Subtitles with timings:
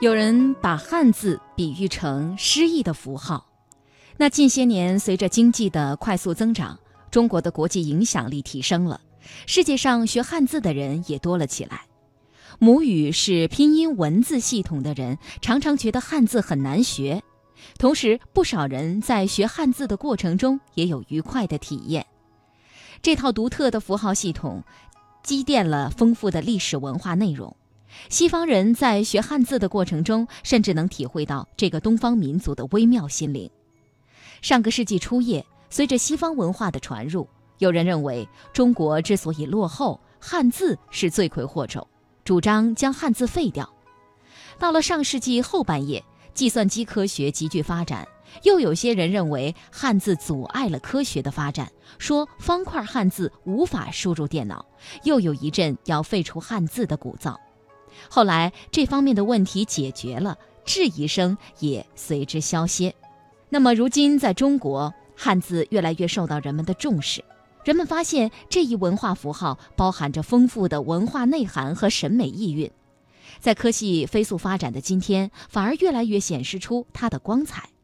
[0.00, 3.44] 有人把汉字比喻成诗意的符号。
[4.16, 6.78] 那近些年，随着经济的快速增长，
[7.10, 9.00] 中国的国际影响力提升了，
[9.44, 11.80] 世界上学汉字的人也多了起来。
[12.60, 17.20] 母语是拼音文字系统的人，常常觉得汉字很难学。
[17.76, 22.06] 同时，不少人在学汉字的过程中也有愉快的体验。
[23.02, 24.62] 这套独特的符号系统，
[25.24, 27.56] 积淀了丰富的历史文化内容。
[28.08, 33.50] 西方人在学汉字的过程中，甚至能体会到这个东方民族的微妙心灵。
[34.40, 37.28] 上个世纪初叶，随着西方文化的传入，
[37.58, 41.86] 有人认为中国之所以落后，汉字是罪魁祸首，
[42.24, 43.68] 主张将汉字废掉。
[44.58, 48.06] 到了上世纪后半叶，计算机科学急剧发展，
[48.44, 54.64] 又有些人认为汉字阻碍了科学的发展，说方块汉字无法输入电脑，
[55.02, 57.36] 又有一阵要废除汉字的鼓噪。
[58.08, 62.94] 后来这方面的问题解决了，质疑声也随之消歇。
[63.48, 67.24] 那么如今在中国，汉字越来越受到人们的重视，
[67.64, 72.70] 人们发现这一文化符号包含着丰富的文化内涵和审美意蕴，
[73.40, 77.68] 在科技飞速发展的今天，反而越来越显示出它的光彩。